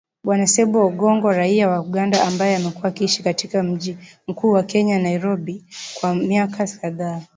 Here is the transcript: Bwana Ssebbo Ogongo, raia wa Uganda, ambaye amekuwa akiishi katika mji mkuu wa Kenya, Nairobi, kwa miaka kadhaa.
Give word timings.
Bwana 0.25 0.45
Ssebbo 0.47 0.77
Ogongo, 0.87 1.27
raia 1.31 1.67
wa 1.69 1.79
Uganda, 1.81 2.23
ambaye 2.23 2.55
amekuwa 2.55 2.87
akiishi 2.87 3.23
katika 3.23 3.63
mji 3.63 3.97
mkuu 4.27 4.51
wa 4.51 4.63
Kenya, 4.63 4.99
Nairobi, 4.99 5.65
kwa 5.99 6.15
miaka 6.15 6.67
kadhaa. 6.67 7.21